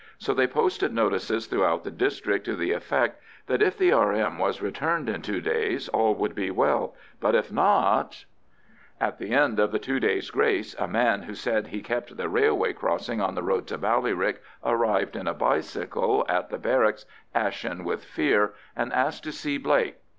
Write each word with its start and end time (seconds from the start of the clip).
So 0.17 0.33
they 0.33 0.47
posted 0.47 0.91
notices 0.91 1.45
throughout 1.45 1.83
the 1.83 1.91
district 1.91 2.45
to 2.45 2.55
the 2.55 2.71
effect 2.71 3.21
that, 3.45 3.61
if 3.61 3.77
the 3.77 3.93
R.M. 3.93 4.39
was 4.39 4.59
returned 4.59 5.07
in 5.07 5.21
two 5.21 5.41
days 5.41 5.89
all 5.89 6.15
would 6.15 6.33
be 6.33 6.49
well, 6.49 6.95
but 7.19 7.35
if 7.35 7.51
not—— 7.51 8.25
At 8.99 9.19
the 9.19 9.29
end 9.35 9.59
of 9.59 9.71
the 9.71 9.77
two 9.77 9.99
days' 9.99 10.31
grace 10.31 10.73
a 10.79 10.87
man, 10.87 11.21
who 11.21 11.35
said 11.35 11.67
he 11.67 11.83
kept 11.83 12.17
the 12.17 12.29
railway 12.29 12.73
crossing 12.73 13.21
on 13.21 13.35
the 13.35 13.43
road 13.43 13.67
to 13.67 13.77
Ballyrick, 13.77 14.37
arrived 14.65 15.15
on 15.15 15.27
a 15.27 15.35
bicycle 15.35 16.25
at 16.27 16.49
the 16.49 16.57
barracks 16.57 17.05
ashen 17.35 17.83
with 17.83 18.03
fear, 18.03 18.55
and 18.75 18.91
asked 18.93 19.23
to 19.25 19.31
see 19.31 19.59
Blake. 19.59 19.97